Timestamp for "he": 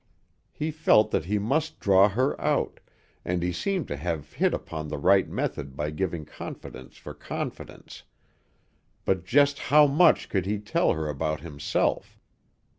0.51-0.71, 1.25-1.37, 3.43-3.51, 10.47-10.57